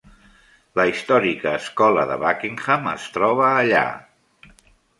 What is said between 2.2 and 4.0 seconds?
Buckingham es troba allà.